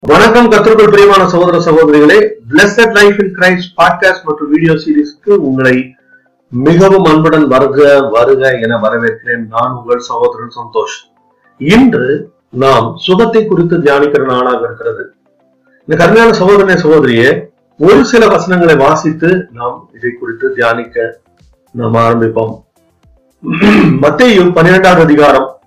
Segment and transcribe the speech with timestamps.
[0.00, 2.16] வணக்கம் கத்திற்குள் பிரியமான சகோதர சகோதரிகளே.
[2.48, 5.94] Blessed life in Christ podcast மற்றும் வீடியோ சீரீஸ்க்கு உங்களை
[6.48, 9.42] மிகவும் அன்புடன் வருக வருக என வரவேற்கிறேன்.
[9.48, 10.96] நான் உங்கள் சகோதரன் சந்தோஷ்.
[11.58, 15.14] இன்று நாம் சுகத்தை குறித்து தியானிக்கிற நாளாக இருக்கிறது.
[15.88, 17.28] இந்த கருமையான சகோதரனே சகோதரியே
[17.78, 21.20] ஒரு சில வசனங்களை வாசித்து நாம் இதை குறித்து தியானிக்க
[21.70, 22.54] நாம் ஆரம்பிப்போம்.
[24.04, 25.60] மத்தையும் பன்னிரெண்டாவது அதிகாரம்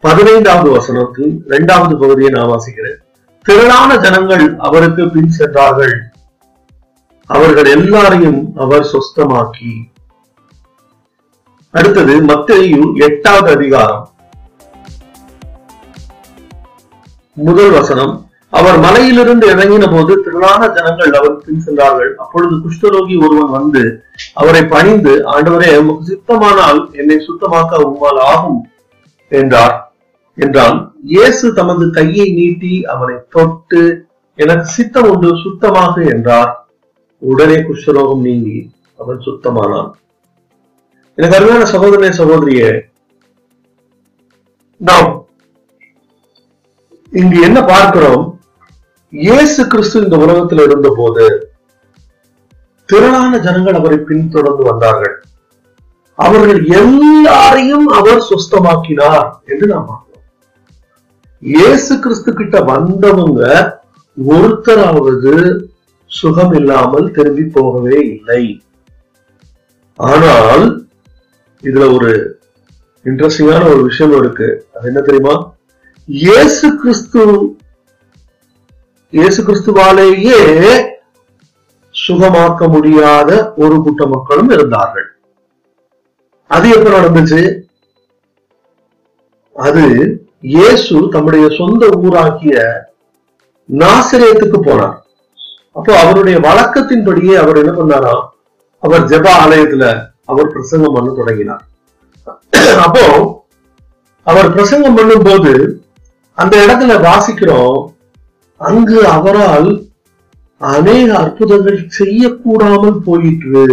[0.00, 3.00] பதினைந்தாவது வசனத்தின் இரண்டாவது பகுதியை நான் வாசிக்கிறேன்.
[3.42, 6.02] திரளான ஜனங்கள் அவருக்கு பின் சென்றார்கள்.
[7.26, 9.92] அவர்கள் எல்லாரையும் அவர் சொஸ்தமாக்கி.
[11.70, 14.10] அடுத்தது மத்தியும் எட்டாவது அதிகாரம்.
[17.32, 22.16] முதல் வசனம் அவர் மலையிலிருந்து இறங்கின போது திரளான ஜனங்கள் அவர் பின் சென்றார்கள்.
[22.16, 24.04] அப்பொழுது குஷ்டரோகி ஒருவன் வந்து
[24.34, 28.68] அவரை பணிந்து ஆண்டவரே உமக்கு சித்தமானால் என்னை சுத்தமாக்க உம்மால் ஆகும்
[29.28, 29.92] என்றார்.
[30.34, 30.89] என்றான்.
[31.02, 33.82] இயேசு தமது கையை நீட்டி அவனை தொட்டு
[34.38, 36.52] எனக்கு சித்தம் உண்டு சுத்தமாக என்றார்.
[37.22, 38.58] உடனே குஷ்டரோகம் நீங்கி
[39.00, 39.90] அவன் சுத்தமானான்.
[41.18, 42.62] எனக்கு அருமையான சகோதரனே சகோதரிய
[44.80, 45.10] நாம்
[47.12, 48.24] இங்கு என்ன பார்க்கிறோம்?
[49.12, 51.24] இயேசு கிறிஸ்து இந்த உலகத்தில் இருந்தபோது
[52.88, 55.16] திரளான ஜனங்கள் அவரை பின்தொடர்ந்து வந்தார்கள்.
[56.18, 59.90] அவர்கள் எல்லாரையும் அவர் சுஸ்தமாக்கினார் என்று நாம்
[61.42, 63.42] இயேசு கிறிஸ்து கிட்ட வந்தவங்க
[64.16, 65.34] ஒருத்தராவது
[66.10, 68.42] சுகம் இல்லாமல் திரும்பி போகவே இல்லை.
[69.98, 70.64] ஆனால்
[71.62, 72.10] இதுல ஒரு
[73.04, 74.48] இன்ட்ரெஸ்டிங்கான ஒரு விஷயம் இருக்கு.
[74.74, 75.34] அது என்ன தெரியுமா?
[76.08, 77.22] இயேசு கிறிஸ்து
[79.12, 80.40] இயேசு கிறிஸ்துவாலேயே
[81.94, 85.08] சுகமாக்க முடியாத ஒரு கூட்ட மக்களும் இருந்தார்கள்.
[86.46, 87.42] அது எப்ப நடந்துச்சு?
[89.56, 89.84] அது
[90.42, 92.54] இயேசு தம்முடைய சொந்த ஊராகிய
[93.68, 94.96] நாசிரியத்துக்கு போனார்.
[95.78, 98.14] அப்போ அவருடைய வழக்கத்தின்படியே அவர் என்ன பண்ணாரா?
[98.82, 99.84] அவர் ஜப ஆலயத்துல
[100.30, 101.64] அவர் பிரசங்கம் பண்ண தொடங்கினார்.
[102.86, 103.04] அப்போ
[104.26, 105.52] அவர் பிரசங்கம் பண்ணும் போது
[106.38, 107.78] அந்த இடத்துல வாசிக்கிறோம்
[108.68, 109.70] அங்கு அவரால்
[110.60, 113.64] அநேக அற்புதங்கள் செய்யக்கூடாமல் போயிற்று.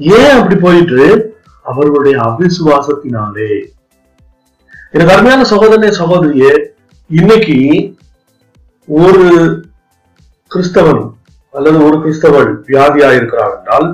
[0.00, 1.02] ஏன் அப்படி போயிட்டு
[1.70, 3.52] அவர்களுடைய அவிசுவாசத்தினாலே.
[4.94, 6.50] எனக்கு அருமையான சகோதரனே சகோதரியே
[7.10, 7.56] இன்னைக்கு
[8.88, 9.24] ஒரு
[10.50, 11.02] கிறிஸ்தவன்
[11.54, 13.88] அல்லது ஒரு கிறிஸ்தவள் வியாதியாயிருக்கிறார் என்றால்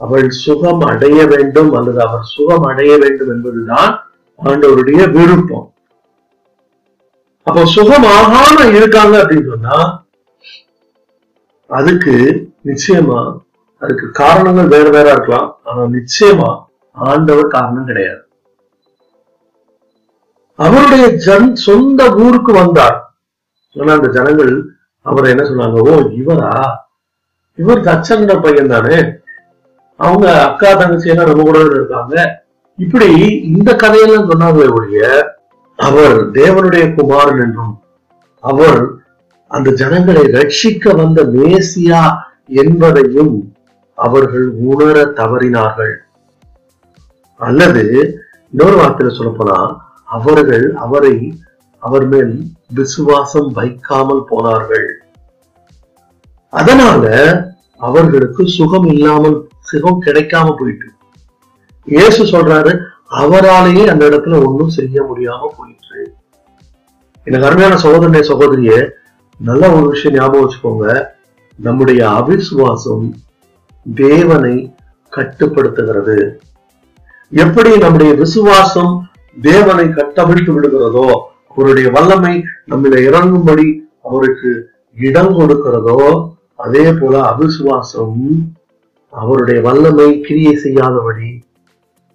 [0.00, 3.90] அவள் சுகம் அடைய வேண்டும் அல்லது அவர் சுகம் அடைய வேண்டும் என்பதுதான்
[4.38, 5.66] ஆண்டவருடைய விருப்பம்.
[7.46, 9.76] அப்போ சுகமாகாம இருக்காங்க அப்படின்னு சொன்னா
[11.70, 12.16] அதுக்கு
[12.70, 13.20] நிச்சயமா
[13.82, 15.50] அதுக்கு காரணங்கள் வேற வேற இருக்கலாம்.
[15.64, 16.50] ஆனா நிச்சயமா
[16.96, 18.22] ஆண்டவர் காரணம் கிடையாது.
[20.64, 22.96] அவருடைய ஜன் சொந்த ஊருக்கு வந்தார்.
[23.76, 24.52] ஆனா அந்த ஜனங்கள்
[25.06, 25.78] அவரை என்ன சொன்னாங்க?
[25.90, 26.52] ஓ இவரா?
[27.58, 28.96] இவர் தச்சங்கட பையன் தானே
[30.00, 32.14] அவங்க அக்கா தங்கச்சி எல்லாம் நம்ம கூட இருக்காங்க?
[32.78, 33.08] இப்படி
[33.56, 35.08] இந்த கதையெல்லாம் சொன்னாங்களே ஒழிய
[35.78, 37.74] அவர் தேவனுடைய குமாரன் என்றும்
[38.44, 38.80] அவர்
[39.50, 42.02] அந்த ஜனங்களை ரட்சிக்க வந்த மேசியா
[42.62, 43.34] என்பதையும்
[43.98, 45.94] அவர்கள் உணர தவறினார்கள்.
[47.40, 47.84] அல்லது
[48.52, 49.58] இன்னொரு வார்த்தையில சொல்லப்போனா
[50.16, 51.14] அவர்கள் அவரை
[51.82, 52.32] அவர் மேல்
[52.78, 54.88] விசுவாசம் வைக்காமல் போனார்கள்.
[56.52, 57.04] அதனால
[57.88, 59.36] அவர்களுக்கு சுகம் இல்லாமல்
[59.70, 60.88] சுகம் கிடைக்காம போயிட்டு.
[61.86, 62.72] இயேசு சொல்றாரு
[63.20, 66.00] அவராலேயே அந்த இடத்துல ஒண்ணும் செய்ய முடியாம போயிட்டு
[67.26, 68.74] எனக்கு அருமையான சகோதரனே சகோதரிய
[69.40, 70.86] நல்ல ஒரு விஷயம் ஞாபகம் வச்சுக்கோங்க.
[71.58, 73.06] நம்முடைய அவிசுவாசம்
[73.86, 74.54] தேவனை
[75.12, 76.18] கட்டுப்படுத்துகிறது.
[77.32, 78.94] எப்படி நம்முடைய விசுவாசம்
[79.42, 88.16] தேவனை கட்டவிழ்த்து விடுகிறதோ அவருடைய வல்லமை நம்மில இறங்கும்படி அவருக்கு இடம் கொடுக்கிறதோ அதே போல அவிசுவாசம்
[89.08, 91.38] அவருடைய வல்லமை கிரியை செய்யாதபடி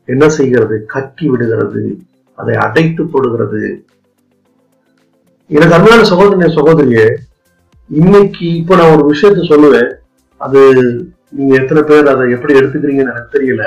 [0.05, 0.85] என்ன செய்கிறது?
[0.85, 1.97] கட்டி விடுகிறது.
[2.35, 3.85] அதை அடைத்து போடுகிறது.
[5.47, 7.15] எனக்கு அருமையான சகோதரிய சகோதரியே
[7.89, 9.91] இன்னைக்கு இப்ப நான் ஒரு விஷயத்த சொல்லுவேன்.
[10.37, 10.61] அது
[11.29, 13.63] நீங்க எத்தனை பேர் அதை எப்படி எடுத்துக்கிறீங்கன்னு எனக்கு தெரியல.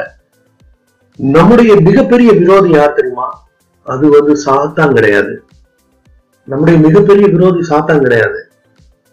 [1.19, 3.29] நம்முடைய மிகப்பெரிய விரோதி யார் தெரியுமா?
[3.87, 5.32] அது வந்து சாத்தான் கிடையாது.
[6.49, 8.38] நம்முடைய மிகப்பெரிய விரோதி சாத்தான் கிடையாது.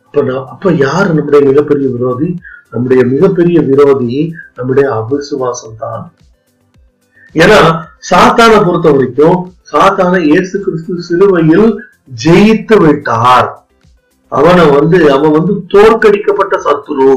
[0.05, 2.27] அப்ப அப்ப யார் நம்முடைய மிகப்பெரிய விரோதி?
[2.71, 6.03] நம்முடைய மிகப்பெரிய விரோதி நம்முடைய அவிசுவாசம் தான்
[7.35, 7.59] ஏன்னா
[8.09, 9.37] சாத்தானை பொறுத்த வரைக்கும்
[9.71, 11.67] சாத்தானை இயேசு கிறிஸ்து சிலுவையில்
[12.25, 13.49] ஜெயித்து விட்டார்.
[14.31, 17.11] அவனை வந்து அவன் வந்து தோற்கடிக்கப்பட்ட சத்துரு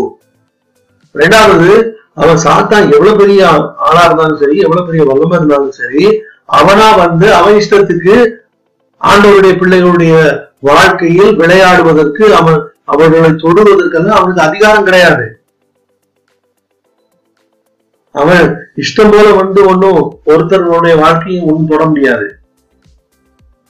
[1.15, 1.71] ரெண்டாவது
[2.19, 3.49] அவன் சாத்தான் எவ்வளவு பெரிய
[3.89, 6.05] ஆளா இருந்தாலும் சரி எவ்வளவு பெரிய வல்லமை இருந்தாலும் சரி
[6.59, 8.15] அவனா வந்து அவன் இஷ்டத்துக்கு
[9.01, 10.15] ஆண்டவருடைய பிள்ளைகளுடைய
[10.61, 15.27] வாழ்க்கையில் விளையாடுவதற்கு அவன் அவர்களை தொடுவதற்கெல்லாம் அவனுக்கு அதிகாரம் கிடையாது.
[18.15, 18.47] அவன்
[18.83, 22.27] இஷ்டம் போல வந்து ஒன்னும் ஒருத்தருடைய வாழ்க்கையை ஒன்றும் தொட முடியாது.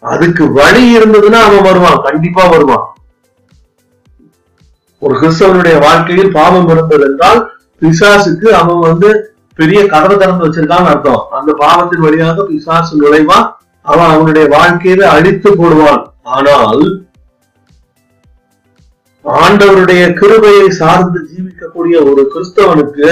[0.02, 2.86] அதுக்கு வழி இருந்ததுன்னா அவன் வருவான் கண்டிப்பா வருவான்.
[5.02, 7.40] ஒரு கிறிஸ்தவனுடைய வாழ்க்கையில் பாவம் இருந்தது என்றால்
[7.82, 9.10] பிசாசுக்கு அவன் வந்து
[9.58, 11.22] பெரிய கதவை திறந்து வச்சிருக்கான்னு அர்த்தம்.
[11.38, 13.38] அந்த பாவத்தின் வழியாக பிசாசு நுழைவா
[13.80, 16.02] அவன் அவனுடைய வாழ்க்கையில அழித்து போடுவான்.
[16.36, 16.82] ஆனால்
[19.24, 23.08] ஆண்டவருடைய கிருபையை சார்ந்து ஜீவிக்கக்கூடிய ஒரு கிறிஸ்தவனுக்கு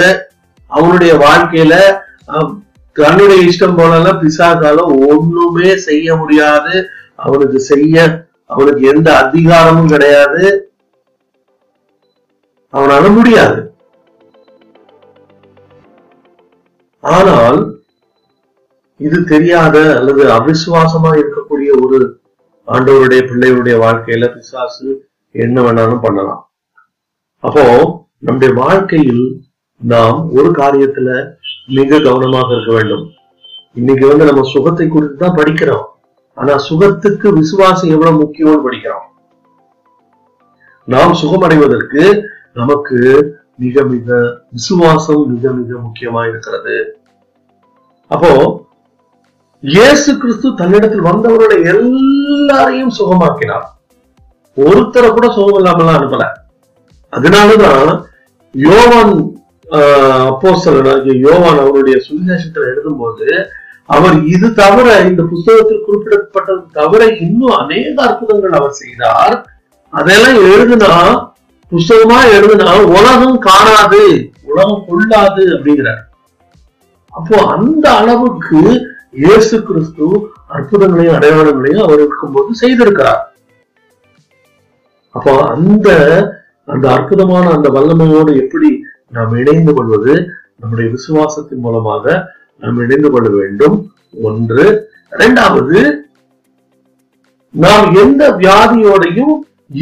[0.71, 1.75] அவனுடைய வாழ்க்கையில
[2.97, 6.75] தன்னுடைய இஷ்டம் போலலாம் பிசாசால ஒண்ணுமே செய்ய முடியாது.
[7.25, 8.07] அவனுக்கு செய்ய
[8.55, 10.45] அவனுக்கு எந்த அதிகாரமும் கிடையாது.
[12.75, 13.59] அவனால முடியாது.
[17.15, 17.59] ஆனால்
[18.97, 21.99] இது தெரியாத அல்லது அவிசுவாசமா இருக்கக்கூடிய ஒரு
[22.69, 26.43] ஆண்டவருடைய பிள்ளைகளுடைய வாழ்க்கையில பிசாசு என்ன வேணாலும் பண்ணலாம்.
[27.41, 27.65] அப்போ
[28.19, 29.25] நம்முடைய வாழ்க்கையில்
[29.81, 31.09] நாம் ஒரு காரியத்துல
[31.67, 33.05] மிக கவனமாக இருக்க வேண்டும்.
[33.75, 35.87] இன்னைக்கு வந்து நம்ம சுகத்தை குறித்து தான் படிக்கிறோம்.
[36.35, 39.07] ஆனா சுகத்துக்கு விசுவாசம் எவ்வளவு முக்கியம்னு படிக்கிறோம்.
[40.85, 42.03] நாம் சுகமடைவதற்கு
[42.53, 42.99] நமக்கு
[43.57, 44.17] மிக மிக
[44.51, 46.96] விசுவாசம் மிக மிக முக்கியமா இருக்கிறது.
[48.11, 48.31] அப்போ
[49.63, 53.67] இயேசு கிறிஸ்து தன்னிடத்தில் வந்தவருடைய எல்லாரையும் சுகமாக்கினார்.
[54.57, 56.27] ஒருத்தரை கூட சுகம் இல்லாமலாம் அனுப்பல.
[57.13, 57.89] அதனாலதான்
[58.55, 59.15] யோவான்
[60.31, 60.51] அப்போ
[61.27, 63.29] யோவான் அவருடைய சுவிசேஷத்துல எழுதும்போது
[63.89, 69.37] அவர் இது தவிர இந்த புஸ்தகத்தில் குறிப்பிடப்பட்டது தவிர இன்னும் அநேக அற்புதங்கள் அவர் செய்தார்.
[69.93, 70.93] அதெல்லாம் எழுதுனா
[71.73, 74.03] புஸ்தகமா எழுதுனா உலகம் காணாது
[74.51, 76.03] உலகம் கொள்ளாது அப்படிங்கிறார்.
[77.19, 78.61] அப்போ அந்த அளவுக்கு
[79.25, 80.07] இயேசு கிறிஸ்து
[80.55, 83.23] அற்புதங்களையும் அடையாளங்களையும் அவர் இருக்கும்போது செய்திருக்கிறார்.
[85.15, 85.89] அப்போ அந்த
[86.73, 88.71] அந்த அற்புதமான அந்த வல்லமையோடு எப்படி
[89.17, 90.15] நாம் இணைந்து கொள்வது?
[90.61, 92.05] நம்முடைய விசுவாசத்தின் மூலமாக
[92.63, 93.77] நாம் இணைந்து கொள்ள வேண்டும்.
[94.29, 94.67] ஒன்று.
[95.15, 95.81] இரண்டாவது
[97.65, 99.35] நாம் எந்த வியாதியோடையும்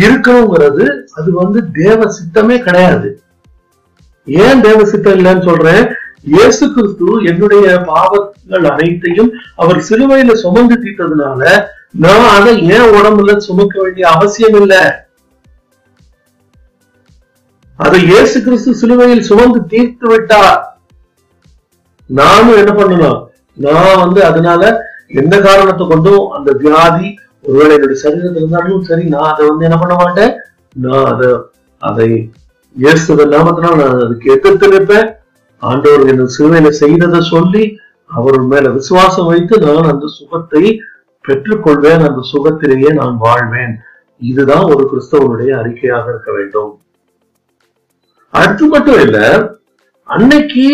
[0.03, 0.85] இருக்கணுங்கிறது
[1.19, 3.09] அது வந்து தேவ சித்தமே கிடையாது.
[4.45, 5.85] ஏன் தேவ சித்தம் இல்லைன்னு சொல்றேன்?
[6.25, 9.31] இயேசு கிறிஸ்து என்னுடைய பாவங்கள் அனைத்தையும்
[9.63, 11.41] அவர் சிலுவையில சுமந்து தீர்த்ததுனால
[12.05, 14.83] நான் அதை ஏன் உடம்புல சுமக்க வேண்டிய அவசியம் இல்லை?
[17.79, 20.61] அதை இயேசு கிறிஸ்து சிலுவையில் சுமந்து தீர்த்து விட்டார்.
[22.11, 23.21] நானும் என்ன பண்ணணும்?
[23.57, 24.63] நான் வந்து அதனால
[25.23, 27.09] எந்த காரணத்தை கொண்டும் அந்த வியாதி
[27.45, 30.33] ஒருவேளை என்னுடைய சரீரத்தில் இருந்தாலும் சரி நான் அதை வந்து என்ன பண்ண மாட்டேன்?
[30.77, 31.29] நான் அதை
[31.83, 32.09] அதை
[32.77, 35.09] இயேசுவ நாமத்தினால் நான் அதுக்கு எதிர்த்து நிற்பேன்
[35.71, 37.65] ஆண்டவர் என்ன சிலுவையில செய்ததை சொல்லி
[38.11, 40.65] அவர் மேல விசுவாசம் வைத்து நான் அந்த சுகத்தை
[41.25, 43.75] பெற்றுக்கொள்வேன் அந்த சுகத்திலேயே நான் வாழ்வேன்.
[44.31, 46.73] இதுதான் ஒரு கிறிஸ்தவனுடைய அறிக்கையாக இருக்க வேண்டும்.
[48.41, 49.19] அடுத்து மட்டும் இல்ல
[50.09, 50.67] அன்னைக்கு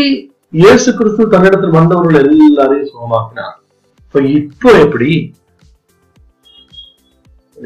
[0.63, 3.57] இயேசு கிறிஸ்து தன்னிடத்தில் வந்தவர்கள் எல்லாரையும் சுகமாக்கினார்
[4.05, 5.11] இப்ப இப்போ எப்படி?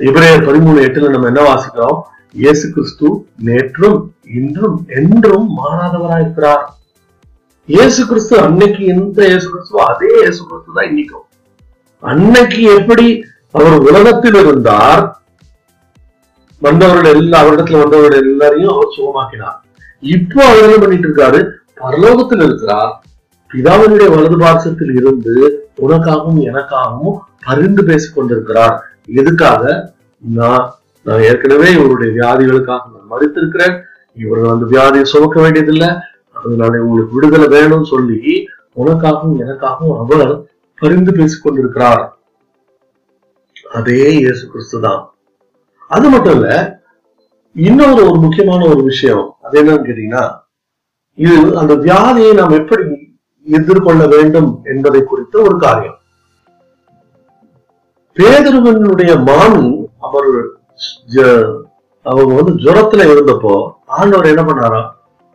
[0.08, 1.98] இப்ரேயர் பதிமூணு எட்டுல நம்ம என்ன வாசிக்கிறோம்?
[2.42, 3.08] இயேசு கிறிஸ்து
[3.48, 3.98] நேற்றும்
[4.38, 6.64] இன்றும் என்றும் மாறாதவராயிருக்கிறார்.
[7.68, 11.26] இயேசு கிறிஸ்து அன்னைக்கு எந்த இயேசு கிறிஸ்துவோ அதே இயேசு கிறிஸ்து தான் இன்னைக்கும்.
[12.02, 13.06] அன்னைக்கு எப்படி
[13.56, 15.04] அவர் உலகத்தில் இருந்தார்
[16.62, 19.58] வந்தவர்கள் எல்லா அவரிடத்துல வந்தவர்கள் எல்லாரையும் அவர் சுகமாக்கினார்.
[20.02, 21.40] இப்போ அவர் என்ன பண்ணிட்டு இருக்காரு?
[21.82, 22.92] பரலோகத்தில் இருக்கிறார்.
[23.50, 25.34] பிதாவினுடைய வலது பாசத்தில் இருந்து
[25.84, 28.76] உனக்காகவும் எனக்காகவும் பரிந்து பேசிக் கொண்டிருக்கிறார்.
[29.20, 29.62] எதுக்காக?
[30.22, 30.64] நான்
[31.06, 33.76] நான் ஏற்கனவே இவருடைய வியாதிகளுக்காக நான் மறுத்திருக்கிறேன்.
[34.16, 35.90] இவர்கள் அந்த வியாதியை சுமக்க வேண்டியதில்லை.
[36.44, 38.20] அதனால உங்களுக்கு விடுதலை வேணும்னு சொல்லி
[38.82, 40.26] உனக்காகவும் எனக்காகவும் அவர்
[40.82, 42.02] பரிந்து பேசிக் கொண்டிருக்கிறார்
[43.78, 45.02] அதே இயேசு கிறிஸ்து தான்.
[45.90, 46.48] அது மட்டும் இல்ல
[47.56, 49.24] இன்னொரு ஒரு முக்கியமான ஒரு விஷயம்.
[49.44, 50.24] அது என்னன்னு கேட்டீங்கன்னா
[51.18, 52.84] இது அந்த வியாதியை நாம் எப்படி
[53.46, 55.98] எதிர்கொள்ள வேண்டும் என்பதை குறித்த ஒரு காரியம்.
[58.16, 59.64] பேதருவனுடைய மாமி
[60.06, 60.30] அவர்
[62.06, 63.54] அவங்க வந்து ஜுரத்துல இருந்தப்போ
[63.98, 64.82] ஆண்டவர் என்ன பண்ணாரா?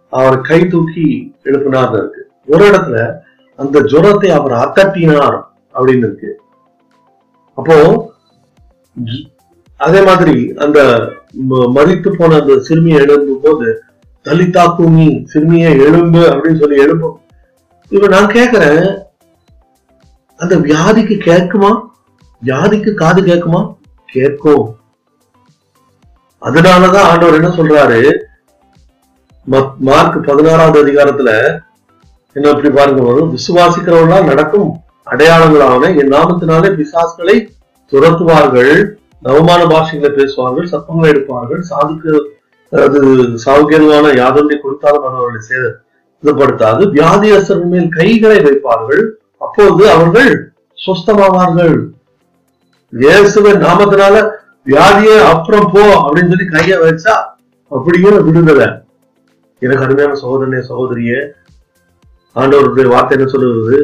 [0.09, 1.07] அவர் கை தூக்கி
[1.43, 2.21] எழுப்பினார் இருக்கு.
[2.45, 3.17] ஒரு இடத்துல
[3.55, 5.37] அந்த ஜுரத்தை அவர் அகற்றினார்
[5.73, 6.41] அப்படின்னு இருக்கு.
[7.53, 7.75] அப்போ
[9.77, 10.79] அதே மாதிரி அந்த
[11.49, 13.67] மறித்து போன அந்த சிறுமியை எழும்பும் போது
[14.23, 17.17] தலிதா தூங்கி சிறுமியை எழும்பு அப்படின்னு சொல்லி எழும்பும்.
[17.89, 19.07] இப்ப நான் கேக்குறேன்
[20.35, 21.71] அந்த வியாதிக்கு கேட்குமா?
[22.45, 23.61] வியாதிக்கு காது கேட்குமா?
[24.05, 24.65] கேட்கும்.
[26.41, 28.01] அதனாலதான் ஆண்டவர் என்ன சொல்றாரு?
[29.51, 31.29] மார்க் பதினாறாவது அதிகாரத்துல
[32.35, 34.69] என்ன இப்படி பாருங்க வரும் விசுவாசிக்கிறவர்களால் நடக்கும்
[35.11, 37.35] அடையாளங்களான என் நாமத்தினாலே பிசாசுகளை
[37.91, 38.73] துரத்துவார்கள்
[39.27, 42.11] நவமான பாஷைகளை பேசுவார்கள் சத்தங்களை எடுப்பார்கள் சாதுக்கு
[42.71, 42.99] அது
[43.45, 49.03] சாவுகேதுவான யாதொன்றை கொடுத்தாலும் அது அவர்களை சேதப்படுத்தாது வியாதியஸ்தர்கள் மேல் கைகளை வைப்பார்கள்.
[49.45, 50.31] அப்போது அவர்கள்
[50.77, 51.75] சொஸ்தமாவார்கள்.
[52.93, 54.15] இயேசுவின் நாமத்தினால
[54.71, 57.15] வியாதியை அப்புறம் போ அப்படின்னு சொல்லி கைய வச்சா
[57.71, 58.69] அப்படிங்கிற விடுதலை.
[59.61, 61.13] எனக்கு அருமையான சகோதரனே சகோதரிய
[62.35, 63.77] ஆண்டவருடைய வார்த்தை என்ன சொல்லுவது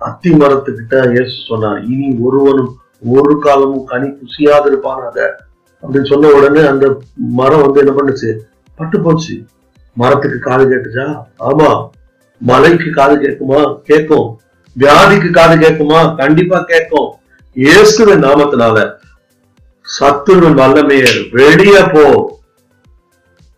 [0.00, 2.76] அத்தி மரத்துக்கிட்ட இயேசு சொன்னார் இனி ஒருவனும்
[3.08, 5.18] ஒரு காலமும் கனி குசியாது இருப்பானாக
[5.82, 8.30] அப்படின்னு சொன்ன உடனே அந்த மரம் வந்து என்ன பண்ணுச்சு?
[8.74, 9.34] பட்டு போச்சு.
[9.96, 11.24] மரத்துக்கு காது கேட்டுச்சா?
[11.40, 11.88] ஆமா.
[12.40, 13.76] மலைக்கு காது கேட்குமா?
[13.82, 14.28] கேட்கும்.
[14.76, 16.14] வியாதிக்கு காது கேட்குமா?
[16.16, 17.08] கண்டிப்பா கேட்கும்.
[17.56, 18.76] இயேசுவின் நாமத்தினால
[19.86, 22.04] சத்துருவின் வல்லமையர் வெளியே போ.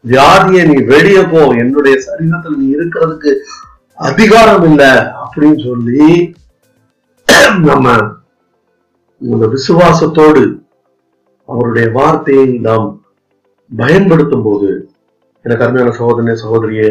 [0.04, 3.30] வியாதியை நீ வெளியே போ என்னுடைய சரீரத்தில் நீ இருக்கிறதுக்கு
[3.98, 4.90] அதிகாரம் இல்லை
[5.22, 6.08] அப்படின்னு சொல்லி
[7.68, 7.94] நம்ம
[9.20, 10.42] இந்த விசுவாசத்தோடு
[11.48, 12.86] அவருடைய வார்த்தையை நாம்
[13.70, 14.68] பயன்படுத்தும் போது
[15.44, 16.88] எனக்கு அருமையான சகோதரனே சகோதரியே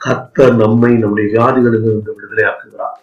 [0.00, 2.96] கத்த நம்மை நம்முடைய வியாதிகளிலிருந்து விடுதலை ஆக்குகிறார்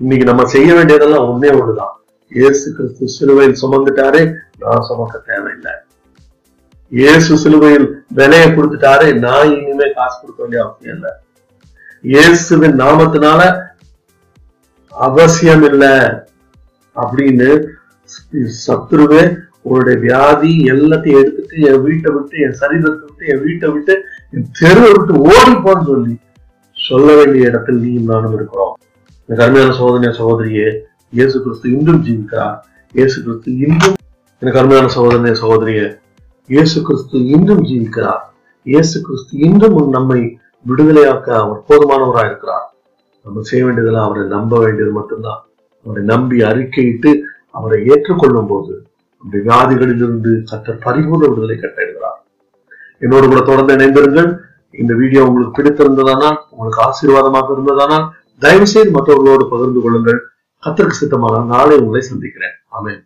[0.00, 1.94] இன்னைக்கு நம்ம செய்ய வேண்டியதெல்லாம் ஒன்னே ஒண்ணுதான்.
[2.32, 4.22] இயேசு கிறிஸ்து சிலுவையில் சுமந்துட்டாரே
[4.62, 5.74] நான் சுமக்க தேவையில்லை.
[6.98, 7.86] இயேசு சிலுவையில்
[8.18, 9.06] விலையை கொடுத்துட்டாரு.
[9.26, 11.12] நான் இனிமே காசு கொடுக்க வேண்டிய அவசியம் இல்லை.
[12.12, 13.40] இயேசுவின் நாமத்தினால
[14.92, 15.94] அவசியம் இல்லை
[16.96, 17.48] அப்படின்னு
[18.66, 19.22] சத்ருவே
[19.68, 23.94] உன்னுடைய வியாதி எல்லாத்தையும் எடுத்துட்டு என் வீட்டை விட்டு என் சரீரத்தை விட்டு என் வீட்டை விட்டு
[24.34, 26.14] என் தெருவை விட்டு ஓடி போன்னு சொல்லி
[26.76, 28.74] சொல்ல வேண்டிய இடத்தில் நீயும் நானும் இருக்கிறோம்.
[29.24, 30.68] இந்த கருமையான சோதனைய சகோதரியே
[31.18, 32.56] இயேசு கிறிஸ்து இன்றும் ஜீவிக்கிறார்.
[32.94, 33.96] இயேசு கிறிஸ்து இன்றும்
[34.42, 35.86] எனக்கு அருமையான சகோதரனே சகோதரியே
[36.48, 38.22] இயேசு கிறிஸ்து இன்றும் ஜீவிக்கிறார்.
[38.66, 40.20] இயேசு கிறிஸ்து இன்றும் நம்மை
[40.66, 42.66] விடுதலையாக்க அவர் போதுமானவராக இருக்கிறார்.
[43.26, 45.40] நம்ம செய்ய வேண்டியதெல்லாம் அவரை நம்ப வேண்டியது மட்டும்தான்.
[45.86, 47.10] அவரை நம்பி அறிக்கையிட்டு
[47.58, 48.74] அவரை ஏற்றுக்கொள்ளும் போது
[49.16, 52.20] நம்முடைய வியாதிகளிலிருந்து சற்ற பரிபூர்ண விடுதலை கட்டிடுகிறார்
[53.04, 54.30] என்னோடு கூட தொடர்ந்து இணைந்திருங்கள்.
[54.82, 58.06] இந்த வீடியோ உங்களுக்கு பிடித்திருந்ததானால் உங்களுக்கு ஆசீர்வாதமாக இருந்ததானால்
[58.42, 60.20] தயவு செய்து மற்றவர்களோடு பகிர்ந்து கொள்ளுங்கள்.
[60.62, 62.56] கத்திற்கு சித்தமான நாளை உங்களை சந்திக்கிறேன்.
[62.68, 63.02] ஆமென்.